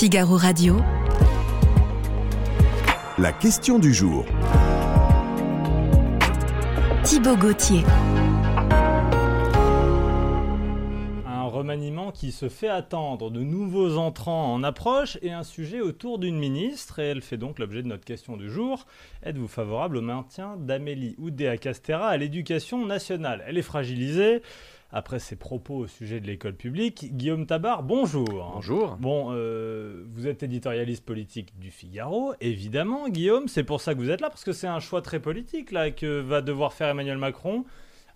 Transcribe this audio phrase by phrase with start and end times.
[0.00, 0.78] Figaro Radio.
[3.18, 4.24] La question du jour.
[7.04, 7.82] Thibaut Gauthier.
[11.26, 16.18] Un remaniement qui se fait attendre, de nouveaux entrants en approche et un sujet autour
[16.18, 17.00] d'une ministre.
[17.00, 18.86] Et elle fait donc l'objet de notre question du jour.
[19.22, 23.44] Êtes-vous favorable au maintien d'Amélie Oudéa-Castera à l'éducation nationale?
[23.46, 24.40] Elle est fragilisée
[24.92, 27.16] après ses propos au sujet de l'école publique.
[27.16, 28.52] Guillaume Tabar, bonjour.
[28.54, 28.96] Bonjour.
[28.96, 33.48] Bon, euh, vous êtes éditorialiste politique du Figaro, évidemment, Guillaume.
[33.48, 35.90] C'est pour ça que vous êtes là, parce que c'est un choix très politique là
[35.90, 37.64] que va devoir faire Emmanuel Macron,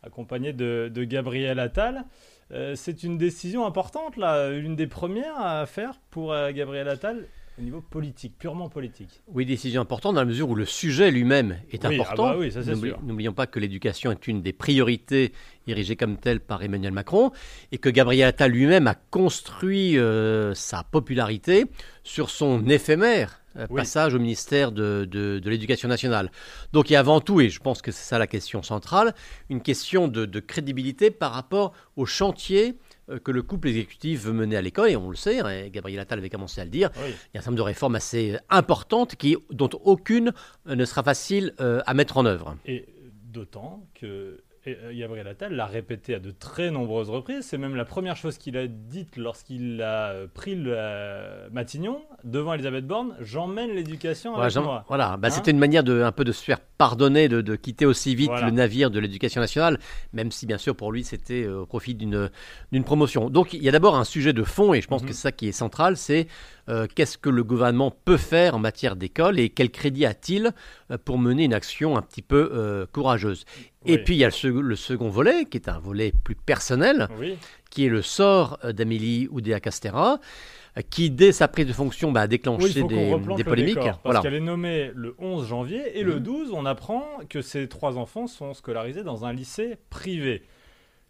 [0.03, 2.05] accompagné de, de Gabriel Attal.
[2.53, 7.27] Euh, c'est une décision importante, là, une des premières à faire pour euh, Gabriel Attal
[7.59, 9.23] au niveau politique, purement politique.
[9.29, 12.29] Oui, décision importante dans la mesure où le sujet lui-même est Oui, ah important.
[12.31, 12.99] bah oui, ça, c'est sûr.
[13.03, 15.33] N'oublions pas que l'éducation est une des priorités
[15.69, 17.31] érigées comme telle par Emmanuel Macron
[17.71, 21.67] et que Gabriel Attal lui-même a construit euh, sa popularité
[22.03, 23.77] sur son éphémère euh, Oui.
[23.83, 26.33] passage au ministère de, de- de l'Éducation nationale.
[26.73, 29.15] Donc il y a avant tout, et je pense que c'est ça la question centrale,
[29.48, 32.75] une question de, de crédibilité par rapport au chantier
[33.24, 36.19] que le couple exécutif veut mener à l'école, et on le sait, hein, Gabriel Attal
[36.19, 37.02] avait commencé à le dire, Oui.
[37.08, 40.33] il y a un certain nombre de réformes assez importantes qui, dont aucune
[40.66, 42.56] euh, ne sera facile euh, à mettre en œuvre.
[42.66, 42.86] Et
[43.25, 47.45] d'autant que euh, Gabriel Attal l'a répété à de très nombreuses reprises.
[47.45, 52.01] C'est même la première chose qu'il a dite lorsqu'il a euh, pris le euh, Matignon
[52.25, 53.15] devant Elisabeth Borne.
[53.21, 54.84] J'emmène l'éducation Voilà, avec moi.
[54.89, 55.17] voilà.
[55.17, 57.87] Bah, Hein c'était une manière de, un peu de se faire pardonner, de, de quitter
[57.87, 58.47] aussi vite Voilà.
[58.47, 59.79] le navire de l'éducation nationale,
[60.12, 62.31] même si bien sûr pour lui c'était euh, au profit d'une
[62.73, 63.31] d'une promotion.
[63.31, 65.09] Donc il y a d'abord un sujet de fond, et je pense Mhm.
[65.09, 66.27] que c'est ça qui est central, c'est
[66.69, 70.53] euh, qu'est-ce que le gouvernement peut faire en matière d'école et quel crédit a-t-il
[70.91, 73.45] euh, pour mener une action un petit peu euh, courageuse?
[73.87, 73.99] Et Oui.
[73.99, 77.09] puis il y a le, sec- le second volet, qui est un volet plus personnel,
[77.19, 77.37] Oui,
[77.71, 80.19] qui est le sort euh, d'Amélie Oudéa-Castera,
[80.77, 83.75] euh, qui, dès sa prise de fonction, bah, a déclenché des, polémiques.
[83.75, 84.21] décor, parce Voilà.
[84.23, 86.21] qu'elle est nommée le 11 janvier et le Mhm.
[86.21, 90.43] 12, on apprend que ces trois enfants sont scolarisés dans un lycée privé.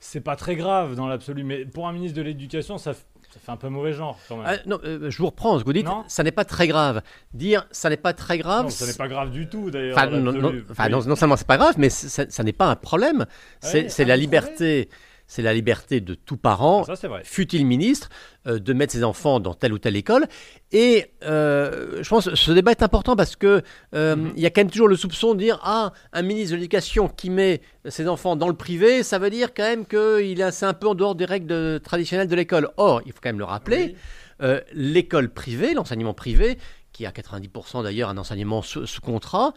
[0.01, 2.93] C'est pas très grave dans l'absolu, mais pour un ministre de l'Éducation, ça,
[3.35, 4.47] ça fait un peu mauvais genre quand même.
[4.49, 5.87] Ah, non, euh, je vous reprends ce que vous dites.
[5.87, 6.05] Non.
[6.07, 7.03] Ça n'est pas très grave.
[7.33, 8.67] Dire ça n'est pas très grave.
[8.67, 9.99] non, ça n'est pas grave du tout d'ailleurs.
[9.99, 12.77] Enfin, non, non, enfin, non, seulement c'est pas grave, mais ça, ça n'est pas un
[12.77, 13.27] problème.
[13.61, 14.89] C'est Ouais, c'est ah, la liberté,
[15.27, 18.09] c'est la liberté de tout parent, Ah, fut-il ministre,
[18.47, 20.27] euh, de mettre ses enfants dans telle ou telle école.
[20.71, 23.63] Et euh, je pense que ce débat est important parce que
[23.95, 24.33] euh, Mhm.
[24.37, 27.09] il y a quand même toujours le soupçon de dire ah un ministre de l'éducation
[27.09, 30.75] qui met ses enfants dans le privé, ça veut dire quand même qu'il est un
[30.75, 32.69] peu en dehors des règles de- traditionnelles de l'école.
[32.77, 33.97] Or, il faut quand même le rappeler.
[34.41, 34.47] Oui.
[34.73, 36.59] L'école privée, l'enseignement privé,
[36.93, 39.55] qui est à 90% d'ailleurs un enseignement sous, sous contrat,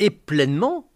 [0.00, 0.90] est pleinement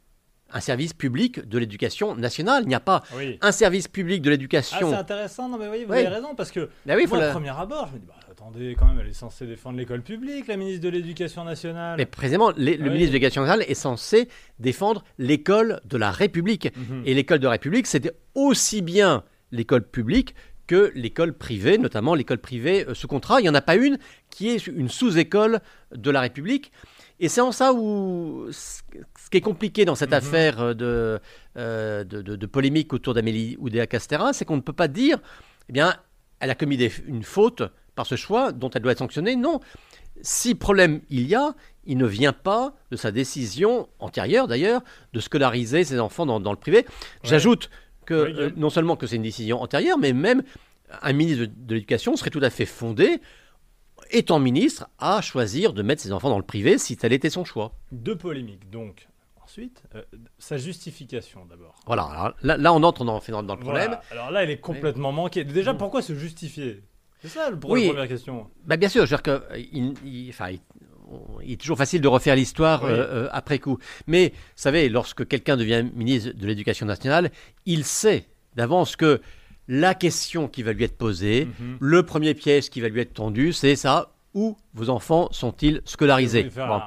[0.51, 2.63] un service public de l'éducation nationale.
[2.65, 3.39] Il n'y a pas Oui.
[3.43, 4.91] un service public de Ah, l'éducation.
[4.91, 5.99] c'est intéressant, non mais vous Oui.
[5.99, 8.07] avez raison, parce que Ben oui, il faut moi, la- premier abord, je me dis,
[8.07, 11.97] bah, attendez, quand même, elle est censée défendre l'école publique, la ministre de l'Éducation nationale.
[11.99, 12.91] Mais précisément, les- le Oui.
[12.91, 16.69] ministre de l'Éducation nationale est censé défendre l'école de la République.
[16.77, 17.03] Mhm.
[17.05, 20.35] Et l'école de la République, c'était aussi bien l'école publique
[20.67, 23.41] que l'école privée, notamment l'école privée euh, sous contrat.
[23.41, 23.99] Il n'y en a pas une
[24.31, 25.61] qui est une sous-école
[25.95, 26.73] de la République.
[27.21, 28.81] Et c'est en ça où ce
[29.31, 30.17] qui est compliqué dans cette Mhm.
[30.17, 31.19] affaire euh, de,
[31.57, 35.19] euh, de, de- de polémique autour d'Amélie Oudéa-Castera, c'est qu'on ne peut pas dire,
[35.69, 35.95] eh bien,
[36.41, 37.63] elle a commis des- une faute
[37.97, 39.35] par ce choix dont elle doit être sanctionnée.
[39.35, 39.61] Non.
[40.23, 41.55] Si problème il y a,
[41.87, 46.53] il ne vient pas de sa décision antérieure d'ailleurs de scolariser ses enfants dans, dans
[46.53, 46.87] le privé.
[47.25, 47.71] J'ajoute
[48.07, 50.43] que Oui, euh, non seulement que c'est une décision antérieure, mais même
[51.03, 53.21] un ministre de, de l'Éducation serait tout à fait fondé,
[54.11, 57.45] étant ministre, à choisir de mettre ses enfants dans le privé si tel était son
[57.45, 57.73] choix.
[57.93, 59.09] Deux polémiques, donc.
[59.45, 60.03] Ensuite, euh,
[60.39, 61.75] sa justification d'abord.
[61.87, 63.87] Voilà, alors là, là, on entre dans, dans, le problème.
[63.87, 64.03] Voilà.
[64.11, 65.43] Alors là, elle est complètement manquée.
[65.43, 66.83] Déjà, pourquoi se justifier?
[67.23, 67.85] C'est ça le- pour Oui.
[67.87, 68.51] la première question.
[68.67, 70.35] Bah, bien sûr, je veux dire que, euh, il, il-
[71.51, 72.91] est toujours facile de refaire l'histoire Oui.
[72.93, 73.79] euh, après coup.
[74.07, 77.31] Mais, vous savez, lorsque quelqu'un devient ministre de l'Éducation nationale,
[77.65, 79.23] il sait d'avance que
[79.69, 81.77] la question qui va lui être posée, Mhm.
[81.81, 86.45] le premier piège qui va lui être tendu, c'est ça où vos enfants sont-ils scolarisés
[86.55, 86.63] Bon.
[86.63, 86.83] un,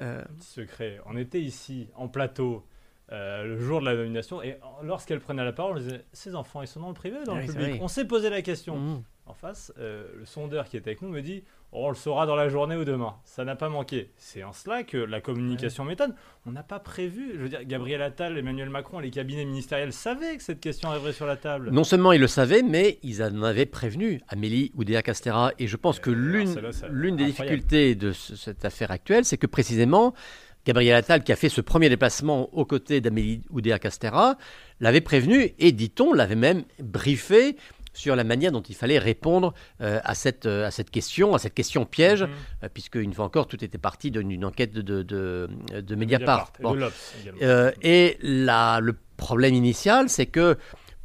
[0.00, 1.00] Euh, secret.
[1.06, 2.64] On était ici, en plateau,
[3.10, 5.82] euh, le jour de la nomination, et lorsqu'elle prenait la parole,
[6.12, 7.80] Ces enfants, ils sont dans le privé ou dans Ah le public.
[7.82, 8.76] On s'est posé la question.
[8.78, 9.02] mhm.
[9.26, 12.34] En face, euh, le sondeur qui était avec nous me dit On le saura dans
[12.34, 13.14] la journée ou demain.
[13.24, 14.10] Ça n'a pas manqué.
[14.16, 16.14] C'est en cela que la communication m'étonne.
[16.46, 17.32] On n'a pas prévu.
[17.34, 21.12] Je veux dire, Gabriel Attal, Emmanuel Macron, les cabinets ministériels savaient que cette question arriverait
[21.12, 21.70] sur la table.
[21.70, 25.52] Non seulement ils le savaient, mais ils en avaient prévenu Amélie Oudéa-Castera.
[25.58, 29.46] Et je pense que alors, l'une des difficultés de ce- cette affaire actuelle, c'est que
[29.46, 30.14] précisément,
[30.64, 34.36] Gabriel Attal, qui a fait ce premier déplacement aux côtés d'Amélie Oudéa-Castera,
[34.80, 37.56] l'avait prévenu et, dit-on, l'avait même briefé
[37.98, 41.38] sur la manière dont il fallait répondre euh, à, cette, euh, à cette question, à
[41.38, 42.22] cette question piège,
[42.62, 46.52] euh, puisque une fois encore, tout était parti d'une enquête de, de, Mediapart.
[47.82, 50.56] Et de la- le problème initial, c'est que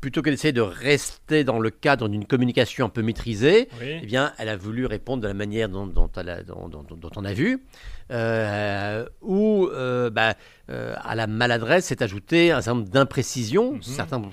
[0.03, 3.99] plutôt que d'essayer de rester dans le cadre d'une communication un peu maîtrisée, Oui.
[4.01, 6.83] eh bien, elle a voulu répondre de la manière dont, dont, elle a- dont- dont-
[6.83, 7.63] dont on a vu,
[8.11, 10.33] euh, où euh, bah,
[10.69, 13.81] euh, à la maladresse s'est ajouté un certain nombre d'imprécisions, Mhm.
[13.81, 14.29] certains vont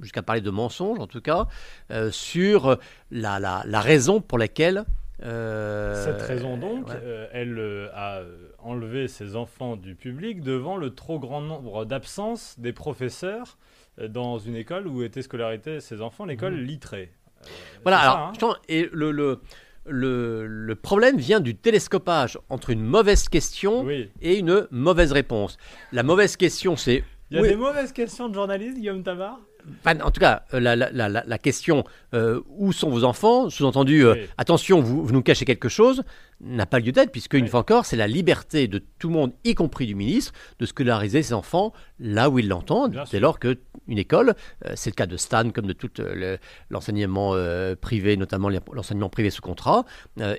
[0.00, 1.46] jusqu'à parler de mensonges en tout cas,
[1.90, 2.78] euh, sur
[3.10, 4.84] la, la- la raison pour laquelle.
[5.20, 7.28] Cette raison donc, ouais.
[7.32, 8.22] elle a
[8.60, 13.58] enlevé ses enfants du public devant le trop grand nombre d'absences des professeurs
[14.06, 17.10] dans une école où étaient scolarisés ses enfants, l'école littrée.
[17.44, 17.48] Euh,
[17.82, 18.56] Voilà, ça, alors, hein.
[18.68, 19.40] et le, le,
[19.86, 24.10] le, le problème vient du télescopage entre une mauvaise question Oui.
[24.20, 25.56] et une mauvaise réponse.
[25.92, 27.02] La mauvaise question, c'est.
[27.30, 29.38] Il y a oui, des mauvaises questions de journalistes, Guillaume Tabar?
[29.84, 31.84] Enfin, en tout cas, euh, la, la- la- la- la question
[32.14, 33.50] euh, où sont vos enfants?
[33.50, 34.20] Sous-entendu, euh, Oui.
[34.38, 36.04] attention, vous, vous nous cachez quelque chose
[36.40, 39.32] n'a pas lieu d'être, puisque une fois encore, c'est la liberté de tout le monde,
[39.44, 43.38] y compris du ministre, de scolariser ses enfants là où il l'entend, Bien dès lors
[43.40, 43.58] que
[43.88, 44.34] une école,
[44.66, 46.38] euh, c'est le cas de Stan comme de tout euh, le-
[46.70, 49.84] l'enseignement euh, privé, notamment l'enseignement privé sous contrat,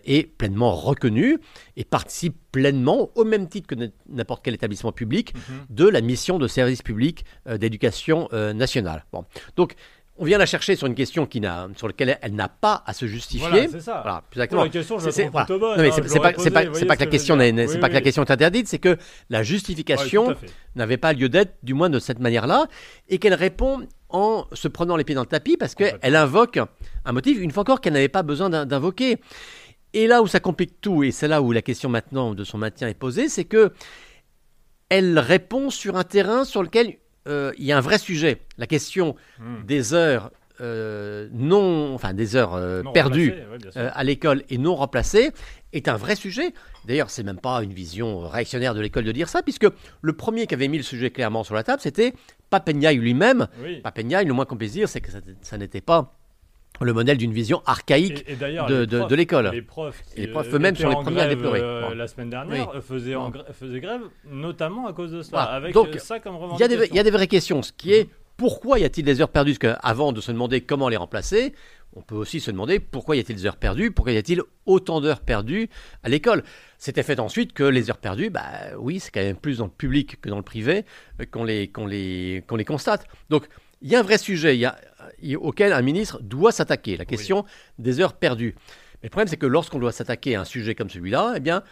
[0.05, 1.39] est pleinement reconnu
[1.75, 3.75] et participe pleinement, au même titre que
[4.07, 5.41] n'importe quel établissement public, Mhm.
[5.69, 9.05] de la mission de service public d'éducation nationale.
[9.11, 9.25] Bon.
[9.55, 9.75] Donc,
[10.19, 12.93] on vient la chercher sur une question qui n'a, sur laquelle elle n'a pas à
[12.93, 13.47] se justifier.
[13.49, 14.01] Voilà, c'est ça.
[14.03, 14.63] Voilà, plus exactement.
[14.63, 15.47] la question, je C'est- voilà.
[15.47, 15.59] bonne.
[15.61, 18.67] Non, mais c'est pas, que la question n'est, Oui, pas que la question est interdite,
[18.67, 18.97] c'est que
[19.29, 20.35] la justification
[20.75, 22.67] n'avait pas lieu d'être, du moins de cette manière-là,
[23.07, 26.59] et qu'elle répond en se prenant les pieds dans le tapis parce qu'elle invoque
[27.05, 29.17] un motif, une fois encore, qu'elle n'avait pas besoin d'in- d'invoquer.
[29.93, 32.57] Et là où ça complique tout, et c'est là où la question maintenant de son
[32.57, 33.71] maintien est posée, c'est que
[34.89, 38.41] elle répond sur un terrain sur lequel il y a un vrai sujet.
[38.57, 39.65] La question Hmm.
[39.65, 40.31] des heures
[40.61, 45.31] euh, non, enfin des heures euh, perdues ouais, euh, à l'école et non remplacées
[45.71, 46.53] est un vrai sujet.
[46.85, 49.67] D'ailleurs, c'est même pas une vision réactionnaire de l'école de dire ça, puisque
[50.01, 52.13] le premier qui avait mis le sujet clairement sur la table, c'était
[52.49, 53.47] Papenyaï lui-même.
[53.63, 53.81] Oui.
[53.85, 56.18] Le moins qu'on puisse dire, c'est que ça, ça n'était pas
[56.81, 58.23] le modèle d'une vision archaïque.
[58.27, 59.49] Et, et d'ailleurs, de- l'école.
[59.51, 61.59] Les profs, qui, les profs euh, eux-mêmes étaient sont les premiers à déplorer.
[61.61, 61.93] euh.
[61.95, 62.77] La semaine dernière, Oui.
[62.77, 65.51] euh, faisaient, en grève, notamment à cause de cela, Voilà.
[65.57, 66.79] avec Donc, euh, ça comme Il y, a revendication.
[66.79, 67.61] des, il y a des vraies questions.
[67.61, 69.55] Ce qui est pourquoi y a-t-il des heures perdues?
[69.59, 71.53] Parce qu'avant de se demander comment les remplacer,
[71.93, 73.91] on peut aussi se demander pourquoi y a-t-il des heures perdues?
[73.91, 75.69] Pourquoi y a-t-il autant d'heures perdues
[76.03, 76.43] à l'école?
[76.77, 78.43] C'était fait ensuite que les heures perdues, bah
[78.77, 80.85] oui, c'est quand même plus dans le public que dans le privé
[81.19, 83.05] euh, qu'on les, qu'on les, qu'on les constate.
[83.29, 83.47] Donc
[83.81, 84.77] il y a un vrai sujet il y a-
[85.21, 87.45] il- auquel un ministre doit s'attaquer, la question
[87.77, 88.55] des heures perdues.
[89.01, 91.63] Mais le problème, c'est que lorsqu'on doit s'attaquer à un sujet comme celui-là, eh bien,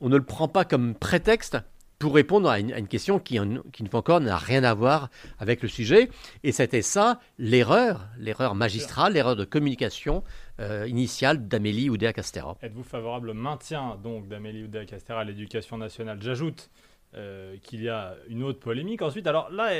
[0.00, 1.56] on ne le prend pas comme prétexte
[1.98, 4.62] pour répondre à une, à une question qui, en- qui, une fois encore, n'a rien
[4.64, 5.08] à voir
[5.38, 6.10] avec le sujet.
[6.44, 10.22] Et c'était ça, l'erreur, l'erreur magistrale, l'erreur de communication
[10.60, 12.56] euh, initiale d'Amélie Oudéa Castera.
[12.62, 16.18] Êtes-vous favorable au maintien donc d'Amélie Oudéa-Castéra à l'éducation nationale?
[16.20, 16.70] J'ajoute
[17.14, 19.00] euh, qu'il y a une autre polémique.
[19.00, 19.70] Ensuite, alors là,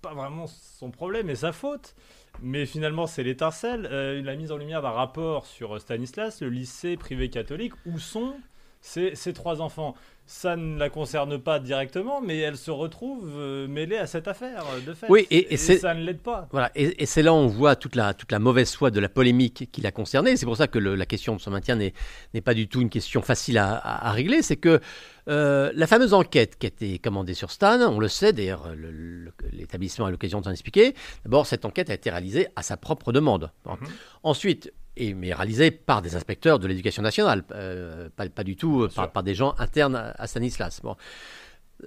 [0.00, 1.94] pas vraiment son problème et sa faute,
[2.42, 3.88] mais finalement c'est l'étincelle.
[3.90, 8.34] Euh, la mise en lumière d'un rapport sur Stanislas, le lycée privé catholique, où sont
[8.80, 9.94] ces, ces trois enfants?
[10.32, 14.64] Ça ne la concerne pas directement, mais elle se retrouve euh, mêlée à cette affaire,
[14.76, 15.06] euh, de fait.
[15.08, 16.46] Oui, et- ça ne l'aide pas.
[16.52, 19.00] Voilà, et, et c'est là où on voit toute la, toute la mauvaise foi de
[19.00, 20.36] la polémique qui l'a concernée.
[20.36, 21.94] C'est pour ça que le- la question de son maintien n'est
[22.32, 24.42] n'est pas du tout une question facile à, à- à régler.
[24.42, 24.80] C'est que
[25.28, 28.92] euh, la fameuse enquête qui a été commandée sur Stan, on le sait, d'ailleurs le-
[28.92, 30.94] le- l'établissement a l'occasion de s'en expliquer.
[31.24, 33.50] D'abord, cette enquête a été réalisée à sa propre demande.
[33.64, 33.72] Bon.
[33.72, 33.88] Mhm.
[34.22, 38.82] Ensuite, et, mais réalisée par des inspecteurs de l'éducation nationale, euh, pas, pas du tout
[38.82, 40.80] euh, par, des gens internes à, à Stanislas.
[40.82, 40.96] Bon.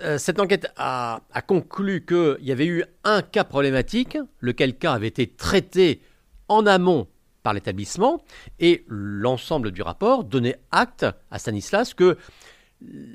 [0.01, 4.93] Euh, cette enquête a, a conclu qu'il y avait eu un cas problématique, lequel cas
[4.93, 6.01] avait été traité
[6.48, 7.07] en amont
[7.43, 8.24] par l'établissement,
[8.60, 12.17] et l'ensemble du rapport donnait acte à Stanislas que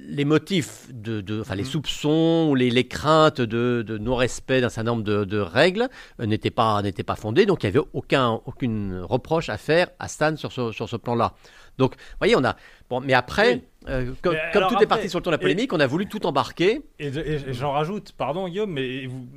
[0.08, 1.68] les motifs, de, de- enfin les Mhm.
[1.68, 5.88] soupçons, les, les craintes de, de non-respect d'un certain nombre de, de règles
[6.20, 10.08] euh, n'étaient pas, pas fondées, donc il n'y avait aucun, aucune reproche à faire à
[10.08, 11.34] Stan sur ce, sur ce plan-là.
[11.76, 12.56] Donc, vous voyez, on a...
[12.90, 13.62] Bon, mais après, Oui.
[13.90, 15.42] euh, comme, Mais comme alors tout après, est parti sur le ton de la et-
[15.42, 16.80] polémique, on a voulu tout embarquer.
[16.98, 19.28] Et, et j'en rajoute, pardon Guillaume, mais vous,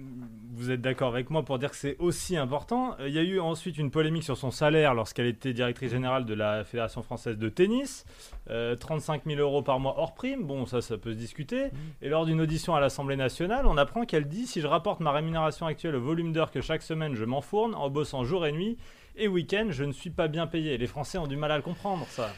[0.54, 2.96] vous êtes d'accord avec moi pour dire que c'est aussi important.
[3.00, 6.26] Euh, Il y a eu ensuite une polémique sur son salaire lorsqu'elle était directrice générale
[6.26, 8.06] de la Fédération française de tennis.
[8.50, 11.68] Euh, 35 000 euros par mois hors prime, bon ça ça peut se discuter.
[12.02, 15.12] Et lors d'une audition à l'Assemblée nationale, on apprend qu'elle dit si je rapporte ma
[15.12, 18.78] rémunération actuelle au volume d'heures que chaque semaine je m'enfourne en bossant jour et nuit
[19.16, 20.78] et week-end, je ne suis pas bien payé.
[20.78, 22.30] Les Français ont du mal à le comprendre ça.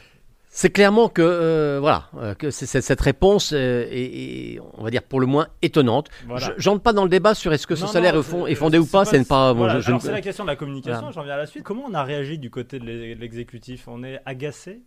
[0.56, 4.84] C'est clairement que euh, voilà euh, que c'est- c'est- cette réponse euh, est, est, on
[4.84, 6.08] va dire pour le moins étonnante.
[6.28, 6.46] Voilà.
[6.46, 8.46] Je J'entre pas dans le débat sur est-ce que ce Non, salaire non, est, fond-
[8.46, 9.04] c'est- est fondé ou pas.
[9.04, 9.52] C'est pas.
[9.52, 11.12] voilà, je- la question de la communication, Voilà.
[11.12, 11.64] j'en viens à la suite.
[11.64, 13.88] Comment on a réagi du côté de l'e- l'exécutif?
[13.88, 14.82] On est agacé?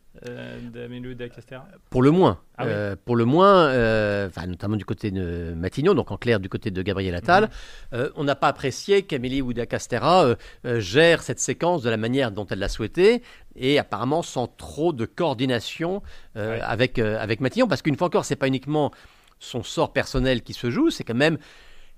[0.74, 2.40] d'Amélie Oudéa Castéra Pour le moins.
[2.58, 2.72] Ah oui.
[2.74, 6.50] Euh, pour le moins, euh, enfin, notamment du côté de Matignon, donc en clair du
[6.50, 7.50] côté de Gabriel Attal, Mhm.
[7.94, 12.32] euh, on n'a pas apprécié qu'Amélie Oudéa-Castéra euh, euh, gère cette séquence de la manière
[12.32, 13.22] dont elle l'a souhaité
[13.56, 16.02] et apparemment sans trop de coordination
[16.36, 18.92] euh, avec, euh, avec Matignon, parce qu'une fois encore, c'est pas uniquement
[19.40, 21.38] son sort personnel qui se joue, c'est quand même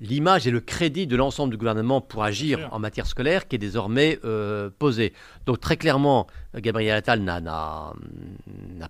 [0.01, 3.59] l'image et le crédit de l'ensemble du gouvernement pour agir en matière scolaire qui est
[3.59, 5.13] désormais euh, posé.
[5.45, 7.93] Donc très clairement, Gabriel Attal n'a-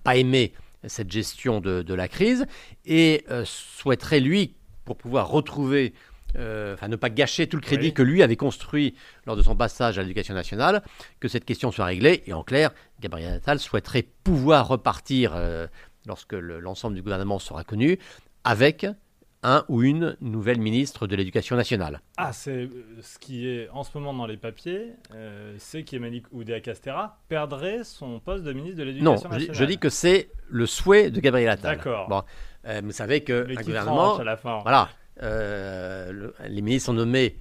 [0.04, 0.54] pas aimé
[0.88, 2.46] cette gestion de, de la crise
[2.86, 5.94] et euh, souhaiterait, lui, pour pouvoir retrouver,
[6.38, 7.94] euh, enfin ne pas gâcher tout le crédit Oui.
[7.94, 10.84] que lui avait construit lors de son passage à l'éducation nationale,
[11.20, 12.24] que cette question soit réglée.
[12.28, 15.34] Et en clair, Gabriel Attal souhaiterait pouvoir repartir,
[16.06, 17.98] lorsque le- l'ensemble du gouvernement sera connu,
[18.44, 18.86] avec
[19.44, 22.02] un ou une nouvelle ministre de l'Éducation nationale.
[22.18, 22.70] Ah, c'est euh,
[23.02, 27.84] ce qui est en ce moment dans les papiers, euh, c'est qu'Amélie Oudéa Castéra perdrait
[27.84, 29.56] son poste de ministre de Non, l'Éducation nationale.
[29.56, 31.78] je dis que c'est le souhait de Gabriel Attal.
[31.78, 32.08] D'accord.
[32.10, 32.24] Bon,
[32.66, 34.60] euh, vous savez que qui gouvernement, à la fin.
[34.64, 34.90] voilà,
[35.24, 37.38] euh, le- les ministres sont nommés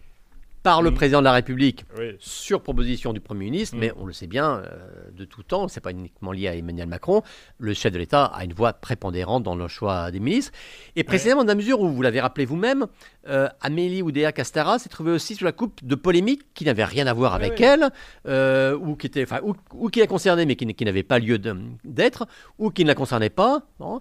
[0.62, 2.16] par le président de la République Oui.
[2.18, 3.80] sur proposition du Premier ministre, Mm.
[3.80, 6.88] mais on le sait bien euh, de tout temps, c'est pas uniquement lié à Emmanuel
[6.88, 7.22] Macron,
[7.58, 10.52] le chef de l'État a une voix prépondérante dans le choix des ministres.
[10.96, 12.86] Et précisément dans la mesure où, vous l'avez rappelé vous-même,
[13.28, 17.06] euh, Amélie Oudéa Castara s'est trouvée aussi sous la coupe de polémiques qui n'avaient rien
[17.06, 17.64] à voir avec oui.
[17.64, 17.90] elle,
[18.26, 21.18] euh, ou, qui étaient, enfin, ou, ou qui la concernaient mais qui, qui n'avaient pas
[21.18, 21.38] lieu
[21.84, 22.26] d'être,
[22.58, 23.62] ou qui ne la concernaient pas.
[23.78, 24.00] bon.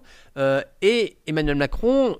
[0.82, 2.16] Et Emmanuel Macron,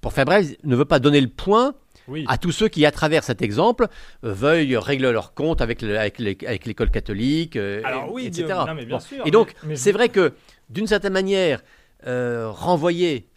[0.00, 1.74] pour faire bref, ne veut pas donner le point
[2.08, 2.24] Oui.
[2.28, 3.86] à tous ceux qui, à travers cet exemple,
[4.24, 8.10] euh, veuillent régler leur compte avec, le- avec les- avec l'école catholique, euh, Alors et-
[8.10, 8.44] oui, etc.
[8.44, 9.00] Guillaume, non, mais bien Bon.
[9.02, 10.34] sûr, Et donc, mais- mais je- c'est vrai que,
[10.70, 11.62] d'une certaine manière,
[12.06, 13.28] euh, renvoyer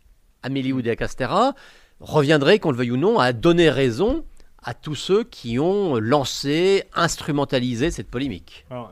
[0.43, 1.53] Amélie Oudéa Castera
[1.99, 4.23] reviendrait, qu'on le veuille ou non, à donner raison
[4.63, 8.65] à tous ceux qui ont lancé, instrumentalisé cette polémique.
[8.69, 8.91] Alors,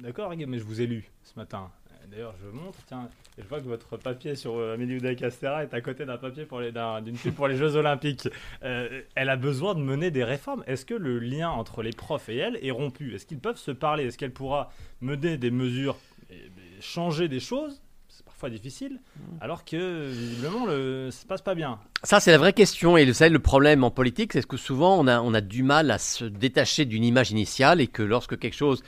[0.00, 1.70] D'accord, mais je vous ai lu ce matin.
[2.12, 5.62] D'ailleurs, je montre, tiens, et je vois que votre papier sur euh, Amélie Oudéa Castéra
[5.62, 8.28] est à côté d'un papier pour les- d'un- d'une pub pour les Jeux Olympiques.
[8.62, 10.62] Euh, elle a besoin de mener des réformes.
[10.66, 13.14] Est-ce que le lien entre les profs et elle est rompu?
[13.14, 14.04] Est-ce qu'ils peuvent se parler?
[14.04, 15.96] Est-ce qu'elle pourra mener des mesures,
[16.28, 17.80] et- et changer des choses?
[18.08, 19.00] C'est parfois difficile,
[19.40, 21.78] alors que visiblement, le, ça se passe pas bien.
[22.02, 22.98] Ça, c'est la vraie question.
[22.98, 25.62] Et vous savez, le problème en politique, c'est que souvent, on a, on a du
[25.62, 28.82] mal à se détacher d'une image initiale et que lorsque quelque chose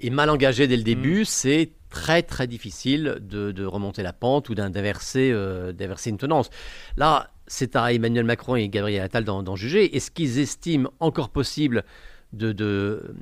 [0.00, 4.48] est mal engagé dès le début, c'est très, très difficile de, de remonter la pente
[4.50, 5.72] ou d'in- d'inverser euh,
[6.06, 6.50] une tendance.
[6.96, 9.84] Là, c'est à Emmanuel Macron et Gabriel Attal d'en juger.
[9.94, 11.84] Est-ce qu'ils estiment encore possible
[12.32, 13.14] de, de,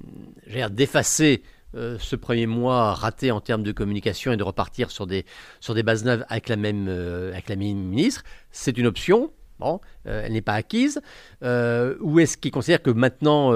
[0.70, 1.42] d'effacer
[1.74, 5.24] euh, ce premier mois raté en termes de communication et de repartir sur des,
[5.60, 8.22] sur des bases neuves avec la même, euh, avec la même ministre?
[8.50, 9.32] C'est une option.
[9.58, 11.00] Bon, euh, elle n'est pas acquise.
[11.42, 13.52] Euh, ou est-ce qu'il considère que maintenant,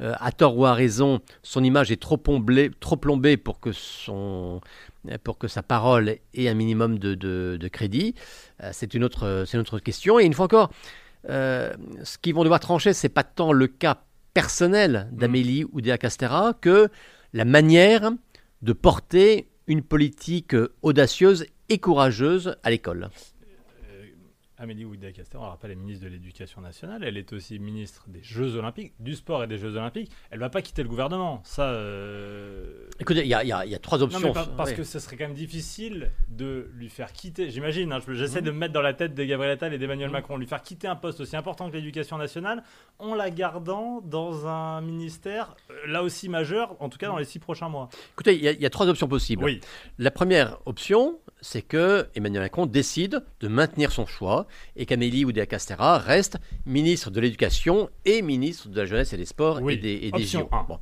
[0.00, 3.72] euh, à tort ou à raison, son image est trop plombée, trop plombée pour que
[3.72, 4.60] son
[5.24, 8.14] pour que sa parole ait un minimum de, de- de crédit
[8.62, 10.18] Euh, C'est une autre c'est une autre question.
[10.20, 10.70] Et une fois encore,
[11.30, 11.72] euh,
[12.04, 13.98] ce qu'ils vont devoir trancher, c'est pas tant le cas
[14.34, 16.88] personnel d'Amélie Oudéa Castera que
[17.32, 18.10] la manière
[18.62, 23.10] de porter une politique audacieuse et courageuse à l'école.
[24.60, 27.04] Amélie Oudéa Castéra, on rappelle, est ministre de l'Éducation nationale.
[27.04, 30.10] Elle est aussi ministre des Jeux Olympiques, du sport et des Jeux Olympiques.
[30.30, 31.40] Elle va pas quitter le gouvernement.
[31.44, 31.62] Ça.
[31.70, 34.20] euh, Écoutez, il y, a- y y trois Non, options.
[34.20, 34.76] mais parce Ouais.
[34.76, 37.50] que ce serait quand même difficile de lui faire quitter.
[37.50, 38.46] J'imagine, hein, je- j'essaie Mhm.
[38.46, 40.12] de me mettre dans la tête de Gabriel Attal et d'Emmanuel Mhm.
[40.14, 42.64] Macron, lui faire quitter un poste aussi important que l'éducation nationale
[42.98, 47.24] en la gardant dans un ministère euh, là aussi majeur, en tout cas dans les
[47.24, 47.88] six prochains mois.
[48.14, 49.44] Écoutez, il y, y a trois options possible.
[49.44, 49.60] Oui,
[49.98, 55.46] La première option, c'est que Emmanuel Macron décide de maintenir son choix et qu'Amélie Oudéa
[55.46, 59.74] Castera reste ministre de l'Éducation et ministre de la Jeunesse et des Sports Oui.
[59.74, 60.66] et des, et des Option JO.
[60.68, 60.78] Bon.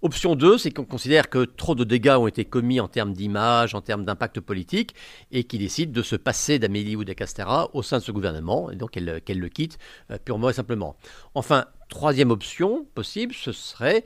[0.00, 3.74] Option 2, c'est qu'on considère que trop de dégâts ont été commis en termes d'image,
[3.74, 4.94] en termes d'impact politique,
[5.32, 8.76] et qu'il décide de se passer d'Amélie Oudéa Castera au sein de ce gouvernement, et
[8.76, 9.78] donc qu'elle qu'elle le quitte
[10.12, 10.96] euh, purement et simplement.
[11.34, 14.04] Enfin, troisième option possible, ce serait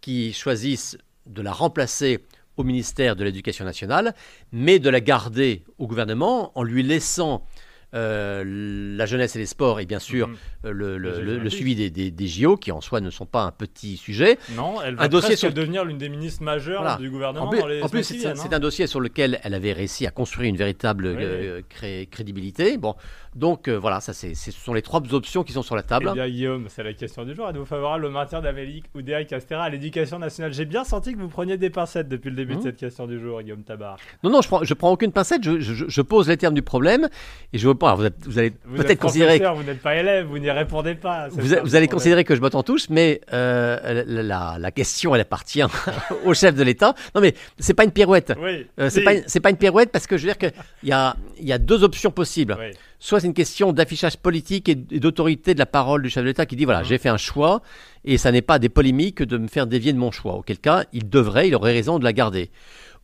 [0.00, 2.20] qu'ils choisissent de la remplacer
[2.56, 4.14] au ministère de l'Éducation nationale,
[4.52, 7.44] mais de la garder au gouvernement en lui laissant
[7.92, 10.28] la jeunesse et les sports et bien sûr
[10.64, 13.26] euh, le, le- le- le suivi des, des- des JO qui en soi ne sont
[13.26, 14.38] pas un petit sujet.
[14.56, 16.96] Non, elle va Un dossier sur- devenir l'une des ministres majeures Voilà.
[16.96, 18.34] du gouvernement En plus, dans les en plus, c'est hein.
[18.50, 22.78] un dossier sur lequel elle avait réussi à construire une véritable Oui, euh, cré- crédibilité.
[22.78, 22.94] Bon,
[23.34, 26.08] donc euh, voilà, ça c'est, ce sont les trois options qui sont sur la table.
[26.10, 27.48] Eh bien, Guillaume, c'est la question du jour.
[27.48, 31.28] Êtes-vous favorable au maintien d'Amélie Oudéa Castera à l'éducation nationale J'ai bien senti que vous
[31.28, 32.64] preniez des pincettes depuis le début de Mhm.
[32.64, 33.96] cette question du jour, Guillaume Tabar.
[34.22, 35.42] Non, non, je prends, je prends aucune pincette.
[35.44, 37.08] Je, je- je pose les termes du problème
[37.52, 37.94] et je pas.
[37.94, 39.38] Vous, êtes- vous allez peut-être considérer.
[39.38, 41.28] professeur, vous n'êtes pas élève, vous n'y répondez pas.
[41.28, 44.70] Vous, ça, vous le allez considérer que je en touche, mais euh, la, la- la
[44.70, 45.62] question, elle appartient
[46.24, 46.94] au chef de l'État.
[47.14, 48.32] Non, mais c'est pas une pirouette.
[48.40, 48.66] Oui.
[48.78, 50.52] Euh, c'est pas, une- c'est pas une pirouette parce que je veux dire qu'il
[50.88, 52.56] y a, y a deux options possibles.
[52.58, 52.70] Oui.
[52.98, 56.46] Soit c'est une question d'affichage politique et d'autorité de la parole du chef de l'État
[56.46, 56.86] qui dit voilà, Mhm.
[56.86, 57.60] j'ai fait un choix
[58.04, 60.34] et ça n'est pas des polémiques de me faire dévier de mon choix.
[60.34, 62.50] Auquel cas, il devrait, il aurait raison de la garder.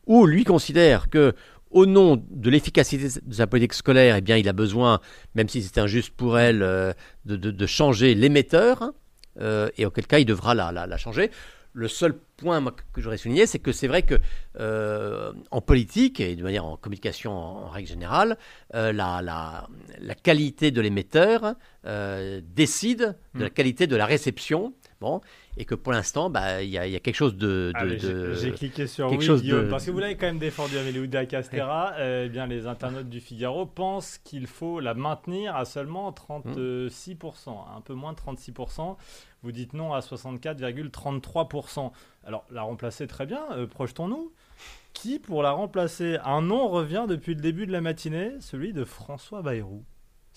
[0.07, 1.33] Ou lui considère que
[1.71, 4.99] au nom de l'efficacité de sa politique scolaire, eh bien, il a besoin,
[5.35, 6.93] même si c'est injuste pour elle, euh,
[7.25, 8.93] de, de- de changer l'émetteur, hein,
[9.41, 11.29] euh, et auquel cas il devra la, la- la changer.
[11.73, 14.15] Le seul point que j'aurais souligné, c'est que c'est vrai que
[14.59, 18.37] euh, en politique et de manière en communication en, en règle générale,
[18.73, 19.67] euh, la, la-
[20.01, 21.53] la qualité de l'émetteur
[21.85, 23.51] euh, décide de la Mm.
[23.51, 24.73] qualité de la réception.
[24.99, 25.21] Bon,
[25.59, 27.99] et que pour l'instant, bah, il y, a- y a quelque chose de, de- Allez,
[27.99, 30.25] j'ai- de- J'ai cliqué sur quelque oui, chose Guillaume, de- parce que vous l'avez quand
[30.27, 31.93] même défendu, Amélie Castera.
[31.97, 37.65] euh, eh bien, les internautes du Figaro pensent qu'il faut la maintenir à seulement 36%,
[37.75, 38.97] un peu moins de 36%.
[39.43, 41.91] Vous dites non à 64,33%.
[42.25, 44.31] Alors, la remplacer, très bien, euh, projetons-nous.
[44.93, 46.17] Qui, pour la remplacer?
[46.25, 49.83] Un nom revient depuis le début de la matinée, celui de François Bayrou.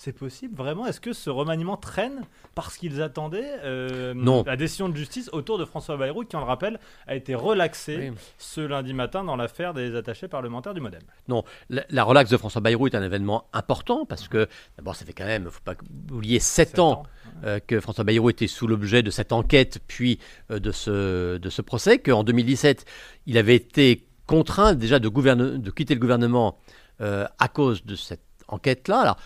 [0.04, 0.85] C'est possible, vraiment?
[0.87, 2.23] Est-ce que ce remaniement traîne
[2.56, 4.42] parce qu'ils attendaient euh, Non.
[4.44, 8.11] la décision de justice autour de François Bayrou, qui, on le rappelle, a été relaxée
[8.11, 8.16] Oui.
[8.37, 11.02] ce lundi matin dans l'affaire des attachés parlementaires du Modem?
[11.28, 15.04] Non, la, la relaxe de François Bayrou est un événement important parce que, d'abord, ça
[15.04, 15.75] fait quand même, faut pas
[16.11, 17.04] oublier, sept Sept ans
[17.44, 20.18] euh, que François Bayrou était sous l'objet de cette enquête, puis
[20.50, 22.87] euh, de, ce, de ce procès, qu'en 2017,
[23.26, 26.59] il avait été contraint déjà de, gouverne- de quitter le gouvernement
[26.99, 29.00] à cause de cette enquête-là.
[29.00, 29.16] Alors,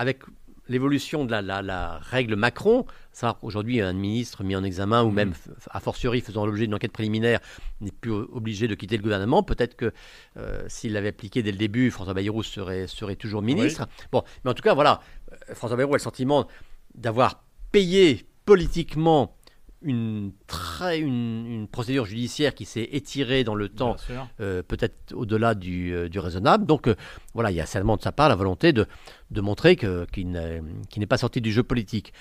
[0.00, 0.22] avec
[0.68, 5.08] l'évolution de la, la- la règle Macron, ça aujourd'hui un ministre mis en examen ou
[5.08, 5.14] Mhm.
[5.14, 5.32] même
[5.70, 7.40] a fortiori faisant l'objet d'une enquête préliminaire
[7.80, 9.42] n'est plus obligé de quitter le gouvernement.
[9.42, 9.92] Peut-être que
[10.36, 13.88] euh, s'il l'avait appliqué dès le début, François Bayrou serait, serait toujours ministre.
[14.12, 15.00] Bon, mais en tout cas, voilà,
[15.32, 16.46] euh, François Bayrou a le sentiment
[16.94, 17.42] d'avoir
[17.72, 19.36] payé politiquement
[19.82, 23.96] une, très, une, une procédure judiciaire qui s'est étirée dans le temps,
[24.40, 26.66] euh, peut-être au-delà du, euh, du raisonnable.
[26.66, 26.94] Donc euh,
[27.34, 28.86] voilà, il y a certainement de sa part la volonté de,
[29.30, 32.12] de montrer qu'il n'est pas sorti du jeu politique.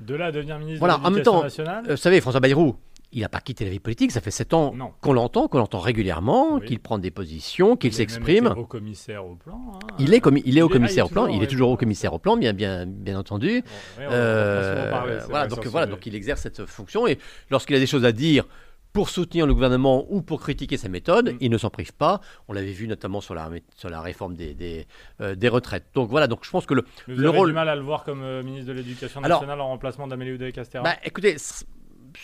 [0.00, 2.76] De là à devenir ministre Voilà, de l'Éducation nationale vous savez, François Bayrou,
[3.12, 5.80] il n'a pas quitté la vie politique, ça fait sept ans qu'on l'entend, qu'on l'entend
[5.80, 6.66] régulièrement, Oui.
[6.66, 8.46] qu'il prend des positions, qu'il Il s'exprime.
[8.46, 9.60] été haut commissaire au plan.
[9.74, 9.78] hein.
[9.98, 11.34] Il est, commi- il est au Il est- ah, commissaire il est au plan, toujours,
[11.34, 11.78] il est ouais, toujours au ouais.
[11.78, 13.62] commissaire au plan, bien, bien, bien entendu.
[13.62, 15.96] Bon, Euh, parler, voilà, donc voilà, sujet.
[15.96, 17.18] donc il exerce cette fonction et
[17.50, 18.44] lorsqu'il a des choses à dire
[18.92, 21.36] pour soutenir le gouvernement ou pour critiquer sa méthode, Mm.
[21.40, 22.20] il ne s'en prive pas.
[22.48, 24.86] On l'avait vu notamment sur la, sur la réforme des, des,
[25.20, 25.86] euh, des retraites.
[25.94, 27.76] Donc voilà, donc je pense que le, Mais le Vous avez rôle- du mal à
[27.76, 31.36] le voir comme euh, ministre de l'Éducation Alors- nationale en remplacement d'Amélie Oudéa-Castéra bah, écoutez,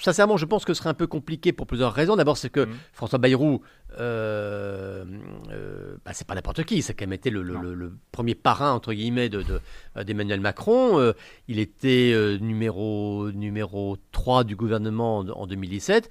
[0.01, 2.16] sincèrement, je pense que ce serait un peu compliqué pour plusieurs raisons.
[2.16, 2.75] D'abord, c'est que Mhm.
[2.92, 3.62] François Bayrou,
[3.99, 5.05] euh,
[5.51, 9.29] euh, bah, c'est pas n'importe qui, c'est quand même été le, premier parrain entre guillemets
[9.29, 9.61] de, de-
[9.96, 10.99] euh, d'Emmanuel Macron.
[10.99, 11.12] Euh,
[11.49, 16.09] il était euh, numéro numéro 3 du gouvernement en, en 2017.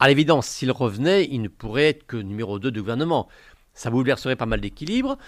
[0.00, 3.28] À l'évidence, s'il revenait, il ne pourrait être que numéro 2 du gouvernement.
[3.74, 5.18] Ça bouleverserait pas mal d'équilibre.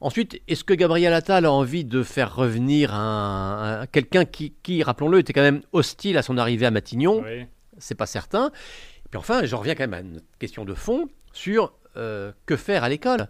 [0.00, 4.82] Ensuite, est-ce que Gabriel Attal a envie de faire revenir un, un- quelqu'un qui, qui,
[4.82, 7.46] rappelons-le, était quand même hostile à son arrivée à Matignon Oui.
[7.78, 8.50] c'est pas certain.
[9.04, 12.56] Et puis enfin, j'en reviens quand même à une question de fond sur euh, que
[12.56, 13.28] faire à l'école.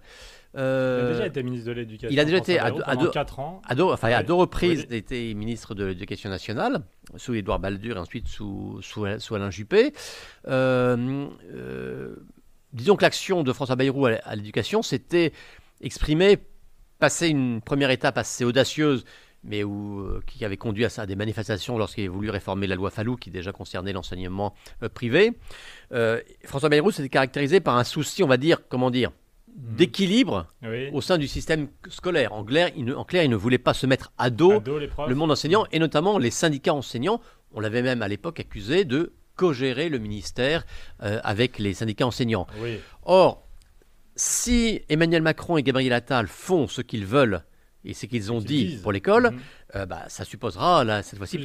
[0.54, 2.08] Il Euh, a déjà été ministre de l'Éducation.
[2.10, 3.60] il a déjà été à deux- à deux- 4 ans.
[3.68, 4.26] à deux, enfin, à Oui.
[4.26, 4.86] deux reprises, Oui.
[4.90, 6.80] il été ministre de l'Éducation nationale,
[7.16, 9.92] sous Édouard Balladur et ensuite sous, sous, sous Alain Juppé.
[10.48, 11.28] Euh,
[12.72, 15.32] disons que l'action de François Bayrou à l'éducation s'était
[15.80, 16.38] exprimée,
[16.98, 19.04] passé une première étape assez audacieuse,
[19.44, 22.66] mais où, euh, qui avait conduit à, ça, à des manifestations lorsqu'il a voulu réformer
[22.66, 25.32] la loi Fallou, qui déjà concernait l'enseignement euh, privé.
[25.92, 29.12] Euh, François Bayrou s'était caractérisé par un souci, on va dire, comment dire,
[29.48, 30.90] d'équilibre Oui.
[30.92, 32.32] au sein du système scolaire.
[32.32, 35.14] En clair, il ne, en clair, il ne voulait pas se mettre à dos le
[35.14, 37.20] monde enseignant et notamment les syndicats enseignants.
[37.52, 40.66] On l'avait même à l'époque accusé de co-gérer le ministère
[40.98, 42.46] avec les syndicats enseignants.
[42.60, 42.80] Oui.
[43.02, 43.45] Or,
[44.16, 47.42] si Emmanuel Macron et Gabriel Attal font ce qu'ils veulent
[47.88, 48.82] et c'est qu'ils ont dit disent.
[48.82, 49.38] pour l'école, Mhm.
[49.76, 51.44] euh, bah, ça supposera, là, cette fois-ci, de,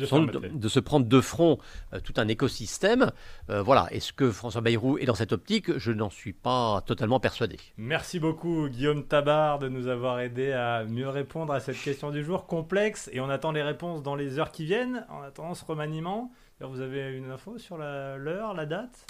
[0.67, 1.60] se prendre de front
[1.93, 3.12] euh, tout un écosystème.
[3.51, 3.88] Euh, voilà.
[3.91, 5.77] Est-ce que François Bayrou est dans cette optique?
[5.77, 7.57] Je n'en suis pas totalement persuadé.
[7.77, 12.23] Merci beaucoup Guillaume Tabar de nous avoir aidé à mieux répondre à cette question du
[12.23, 15.63] jour complexe et on attend les réponses dans les heures qui viennent en attendant ce
[15.63, 16.31] remaniement.
[16.67, 19.06] Vous avez une info sur l'heure, la date?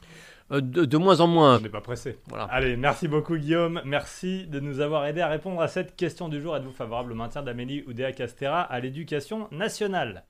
[0.52, 1.58] Euh, de, de moins en moins.
[1.58, 2.20] Je n'ai pas pressé.
[2.28, 2.46] Voilà.
[2.46, 3.82] Allez, merci beaucoup Guillaume.
[3.86, 6.56] Merci de nous avoir aidé à répondre à cette question du jour.
[6.56, 10.24] Êtes-vous favorable au maintien d'Amélie Oudéa Castera à l'éducation nationale?